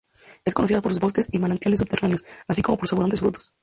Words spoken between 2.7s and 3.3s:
por sus abundantes